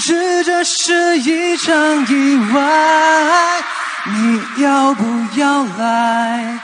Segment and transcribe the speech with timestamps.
[0.00, 3.60] 明知这是一场意外
[4.06, 5.04] 你要不
[5.38, 6.58] 要来？